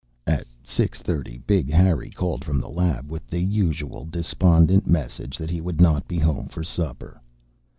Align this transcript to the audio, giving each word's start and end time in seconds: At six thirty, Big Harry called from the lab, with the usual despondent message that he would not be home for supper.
At 0.25 0.47
six 0.63 0.99
thirty, 0.99 1.37
Big 1.37 1.69
Harry 1.69 2.09
called 2.09 2.43
from 2.43 2.59
the 2.59 2.71
lab, 2.71 3.11
with 3.11 3.27
the 3.27 3.39
usual 3.39 4.03
despondent 4.03 4.87
message 4.87 5.37
that 5.37 5.51
he 5.51 5.61
would 5.61 5.79
not 5.79 6.07
be 6.07 6.17
home 6.17 6.47
for 6.47 6.63
supper. 6.63 7.21